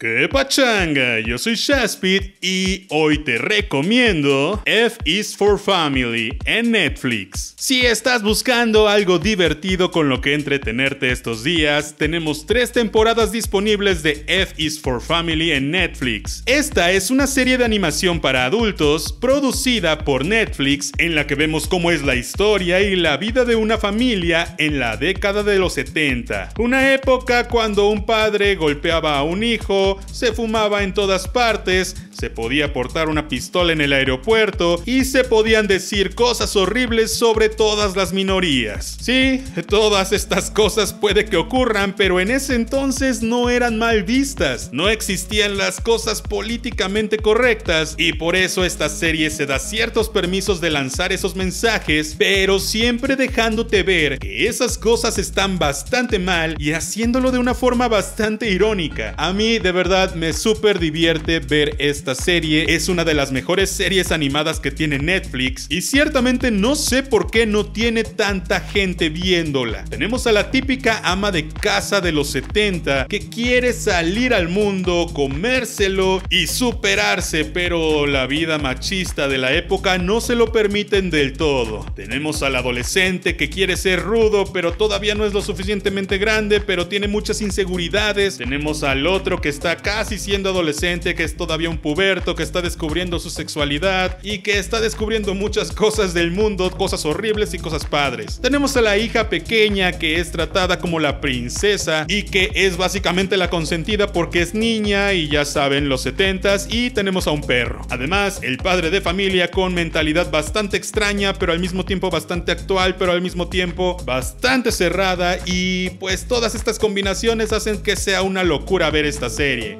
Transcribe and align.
¿Qué 0.00 0.30
pachanga? 0.32 1.20
Yo 1.20 1.36
soy 1.36 1.56
Shaspid 1.56 2.22
y 2.40 2.86
hoy 2.88 3.18
te 3.18 3.36
recomiendo 3.36 4.62
F 4.64 4.96
is 5.04 5.36
for 5.36 5.58
Family 5.58 6.38
en 6.46 6.70
Netflix. 6.70 7.54
Si 7.58 7.84
estás 7.84 8.22
buscando 8.22 8.88
algo 8.88 9.18
divertido 9.18 9.90
con 9.90 10.08
lo 10.08 10.22
que 10.22 10.32
entretenerte 10.32 11.10
estos 11.10 11.44
días, 11.44 11.96
tenemos 11.98 12.46
tres 12.46 12.72
temporadas 12.72 13.30
disponibles 13.30 14.02
de 14.02 14.24
F 14.26 14.54
is 14.56 14.80
for 14.80 15.02
Family 15.02 15.52
en 15.52 15.70
Netflix. 15.70 16.44
Esta 16.46 16.92
es 16.92 17.10
una 17.10 17.26
serie 17.26 17.58
de 17.58 17.66
animación 17.66 18.20
para 18.20 18.46
adultos 18.46 19.12
producida 19.12 19.98
por 20.06 20.24
Netflix 20.24 20.92
en 20.96 21.14
la 21.14 21.26
que 21.26 21.34
vemos 21.34 21.68
cómo 21.68 21.90
es 21.90 22.02
la 22.02 22.14
historia 22.14 22.80
y 22.80 22.96
la 22.96 23.18
vida 23.18 23.44
de 23.44 23.54
una 23.54 23.76
familia 23.76 24.54
en 24.56 24.78
la 24.78 24.96
década 24.96 25.42
de 25.42 25.58
los 25.58 25.74
70. 25.74 26.54
Una 26.58 26.94
época 26.94 27.48
cuando 27.48 27.90
un 27.90 28.06
padre 28.06 28.54
golpeaba 28.54 29.18
a 29.18 29.24
un 29.24 29.42
hijo 29.42 29.89
se 30.12 30.32
fumaba 30.32 30.82
en 30.82 30.94
todas 30.94 31.28
partes, 31.28 31.96
se 32.20 32.28
podía 32.28 32.72
portar 32.72 33.08
una 33.08 33.28
pistola 33.28 33.72
en 33.72 33.80
el 33.80 33.92
aeropuerto 33.92 34.82
y 34.84 35.04
se 35.04 35.24
podían 35.24 35.66
decir 35.66 36.14
cosas 36.14 36.54
horribles 36.54 37.14
sobre 37.14 37.48
todas 37.48 37.96
las 37.96 38.12
minorías. 38.12 38.98
Sí, 39.00 39.42
todas 39.68 40.12
estas 40.12 40.50
cosas 40.50 40.92
puede 40.92 41.24
que 41.24 41.36
ocurran, 41.36 41.94
pero 41.96 42.20
en 42.20 42.30
ese 42.30 42.54
entonces 42.54 43.22
no 43.22 43.48
eran 43.48 43.78
mal 43.78 44.02
vistas, 44.04 44.70
no 44.72 44.88
existían 44.88 45.56
las 45.56 45.80
cosas 45.80 46.20
políticamente 46.20 47.16
correctas 47.18 47.94
y 47.96 48.12
por 48.12 48.36
eso 48.36 48.64
esta 48.64 48.88
serie 48.88 49.30
se 49.30 49.46
da 49.46 49.58
ciertos 49.58 50.08
permisos 50.08 50.60
de 50.60 50.70
lanzar 50.70 51.12
esos 51.12 51.36
mensajes, 51.36 52.14
pero 52.18 52.58
siempre 52.58 53.16
dejándote 53.16 53.82
ver 53.82 54.18
que 54.18 54.46
esas 54.46 54.76
cosas 54.76 55.18
están 55.18 55.58
bastante 55.58 56.18
mal 56.18 56.54
y 56.58 56.72
haciéndolo 56.72 57.30
de 57.30 57.38
una 57.38 57.54
forma 57.54 57.88
bastante 57.88 58.50
irónica. 58.50 59.14
A 59.16 59.32
mí 59.32 59.58
de 59.58 59.72
verdad 59.72 59.79
me 60.14 60.34
súper 60.34 60.78
divierte 60.78 61.40
ver 61.40 61.74
esta 61.78 62.14
serie 62.14 62.66
es 62.68 62.90
una 62.90 63.02
de 63.02 63.14
las 63.14 63.32
mejores 63.32 63.70
series 63.70 64.12
animadas 64.12 64.60
que 64.60 64.70
tiene 64.70 64.98
Netflix 64.98 65.66
y 65.70 65.80
ciertamente 65.80 66.50
no 66.50 66.74
sé 66.74 67.02
por 67.02 67.30
qué 67.30 67.46
no 67.46 67.64
tiene 67.64 68.04
tanta 68.04 68.60
gente 68.60 69.08
viéndola. 69.08 69.86
Tenemos 69.86 70.26
a 70.26 70.32
la 70.32 70.50
típica 70.50 71.00
ama 71.02 71.32
de 71.32 71.48
casa 71.48 72.02
de 72.02 72.12
los 72.12 72.28
70 72.28 73.06
que 73.06 73.30
quiere 73.30 73.72
salir 73.72 74.34
al 74.34 74.50
mundo, 74.50 75.06
comérselo 75.14 76.22
y 76.28 76.46
superarse, 76.46 77.46
pero 77.46 78.06
la 78.06 78.26
vida 78.26 78.58
machista 78.58 79.28
de 79.28 79.38
la 79.38 79.54
época 79.54 79.96
no 79.96 80.20
se 80.20 80.34
lo 80.34 80.52
permiten 80.52 81.08
del 81.08 81.32
todo. 81.32 81.86
Tenemos 81.96 82.42
al 82.42 82.56
adolescente 82.56 83.34
que 83.38 83.48
quiere 83.48 83.78
ser 83.78 84.02
rudo, 84.02 84.44
pero 84.52 84.72
todavía 84.72 85.14
no 85.14 85.24
es 85.24 85.32
lo 85.32 85.40
suficientemente 85.40 86.18
grande, 86.18 86.60
pero 86.60 86.86
tiene 86.86 87.08
muchas 87.08 87.40
inseguridades. 87.40 88.36
Tenemos 88.36 88.82
al 88.82 89.06
otro 89.06 89.40
que 89.40 89.48
está 89.48 89.69
casi 89.76 90.18
siendo 90.18 90.50
adolescente, 90.50 91.14
que 91.14 91.24
es 91.24 91.36
todavía 91.36 91.70
un 91.70 91.78
puberto 91.78 92.34
que 92.34 92.42
está 92.42 92.62
descubriendo 92.62 93.18
su 93.18 93.30
sexualidad 93.30 94.18
y 94.22 94.38
que 94.38 94.58
está 94.58 94.80
descubriendo 94.80 95.34
muchas 95.34 95.72
cosas 95.72 96.14
del 96.14 96.30
mundo, 96.30 96.70
cosas 96.70 97.04
horribles 97.04 97.54
y 97.54 97.58
cosas 97.58 97.84
padres. 97.84 98.40
Tenemos 98.40 98.76
a 98.76 98.80
la 98.80 98.98
hija 98.98 99.28
pequeña 99.28 99.92
que 99.92 100.20
es 100.20 100.30
tratada 100.32 100.78
como 100.78 101.00
la 101.00 101.20
princesa 101.20 102.04
y 102.08 102.24
que 102.24 102.50
es 102.54 102.76
básicamente 102.76 103.36
la 103.36 103.50
consentida 103.50 104.12
porque 104.12 104.42
es 104.42 104.54
niña 104.54 105.12
y 105.12 105.28
ya 105.28 105.44
saben 105.44 105.88
los 105.88 106.06
70s 106.06 106.66
y 106.70 106.90
tenemos 106.90 107.26
a 107.26 107.30
un 107.30 107.42
perro. 107.42 107.82
Además, 107.90 108.40
el 108.42 108.58
padre 108.58 108.90
de 108.90 109.00
familia 109.00 109.50
con 109.50 109.74
mentalidad 109.74 110.30
bastante 110.30 110.76
extraña 110.76 111.34
pero 111.34 111.52
al 111.52 111.60
mismo 111.60 111.84
tiempo 111.84 112.10
bastante 112.10 112.52
actual 112.52 112.96
pero 112.96 113.12
al 113.12 113.22
mismo 113.22 113.48
tiempo 113.48 113.96
bastante 114.04 114.72
cerrada 114.72 115.38
y 115.46 115.90
pues 115.90 116.26
todas 116.26 116.54
estas 116.54 116.78
combinaciones 116.78 117.52
hacen 117.52 117.82
que 117.82 117.96
sea 117.96 118.22
una 118.22 118.44
locura 118.44 118.90
ver 118.90 119.04
esta 119.04 119.30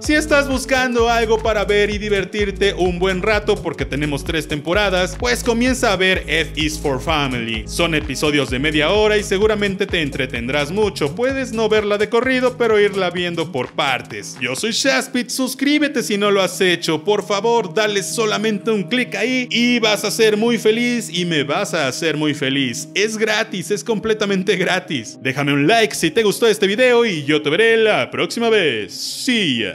Si 0.00 0.14
estás 0.14 0.48
buscando 0.48 1.08
algo 1.08 1.38
para 1.38 1.64
ver 1.64 1.90
y 1.90 1.98
divertirte 1.98 2.74
un 2.74 2.98
buen 2.98 3.22
rato 3.22 3.54
porque 3.56 3.84
tenemos 3.84 4.24
tres 4.24 4.48
temporadas, 4.48 5.16
pues 5.18 5.44
comienza 5.44 5.92
a 5.92 5.96
ver 5.96 6.24
F 6.26 6.52
is 6.56 6.78
for 6.78 7.00
Family. 7.00 7.64
Son 7.66 7.94
episodios 7.94 8.50
de 8.50 8.58
media 8.58 8.90
hora 8.90 9.16
y 9.16 9.22
seguramente 9.22 9.86
te 9.86 10.02
entretendrás 10.02 10.70
mucho. 10.70 11.14
Puedes 11.14 11.52
no 11.52 11.68
verla 11.68 11.98
de 11.98 12.08
corrido, 12.08 12.56
pero 12.56 12.78
irla 12.78 13.10
viendo 13.10 13.52
por 13.52 13.72
partes. 13.72 14.36
Yo 14.40 14.56
soy 14.56 14.72
Shaspit, 14.72 15.30
suscríbete 15.30 16.02
si 16.02 16.18
no 16.18 16.30
lo 16.30 16.42
has 16.42 16.60
hecho. 16.60 17.04
Por 17.04 17.26
favor, 17.26 17.72
dale 17.74 18.02
solamente 18.02 18.70
un 18.70 18.84
clic 18.84 19.14
ahí 19.14 19.46
y 19.50 19.78
vas 19.78 20.04
a 20.04 20.10
ser 20.10 20.36
muy 20.36 20.58
feliz 20.58 21.10
y 21.12 21.24
me 21.24 21.44
vas 21.44 21.74
a 21.74 21.88
hacer 21.88 22.16
muy 22.16 22.34
feliz. 22.34 22.88
Es 22.94 23.16
gratis, 23.16 23.70
es 23.70 23.84
completamente 23.84 24.56
gratis. 24.56 25.18
Déjame 25.20 25.52
un 25.52 25.66
like 25.66 25.94
si 25.94 26.10
te 26.10 26.22
gustó 26.22 26.46
este 26.46 26.66
video 26.66 27.04
y 27.04 27.24
yo 27.24 27.42
te 27.42 27.50
veré 27.50 27.76
la 27.76 28.10
próxima 28.10 28.50
vez. 28.50 28.92
See 28.92 29.60
ya. 29.60 29.69